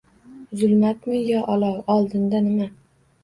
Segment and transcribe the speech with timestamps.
[0.61, 2.71] Zulmatmi yo olov– oldinda nima?